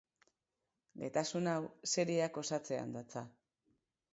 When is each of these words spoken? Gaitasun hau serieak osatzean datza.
Gaitasun 1.01 1.49
hau 1.51 1.59
serieak 1.91 2.41
osatzean 2.45 2.97
datza. 2.99 3.25